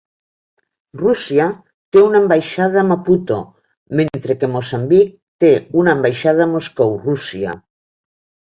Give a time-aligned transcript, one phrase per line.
[1.01, 1.43] Rússia
[1.97, 3.37] té una ambaixada a Maputo,
[4.01, 5.53] mentre que Moçambic té
[5.85, 7.57] una ambaixada a Moscou, Rússia.